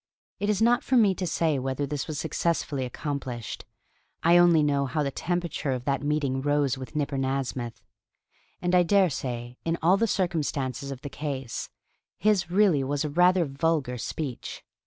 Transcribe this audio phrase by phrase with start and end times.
[0.39, 3.65] It is not for me to say whether this was successfully accomplished.
[4.23, 7.83] I only know how the temperature of that meeting rose with Nipper Nasmyth.
[8.63, 11.69] And I dare say, in all the circumstances of the case,
[12.17, 14.63] his really was a rather vulgar speech.